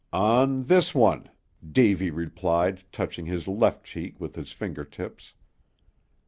"On 0.13 0.63
this 0.63 0.95
one," 0.95 1.29
Davy 1.71 2.09
replied, 2.09 2.85
touching 2.91 3.27
his 3.27 3.47
left 3.47 3.83
cheek 3.83 4.19
with 4.19 4.33
his 4.33 4.51
finger 4.51 4.83
tips. 4.83 5.33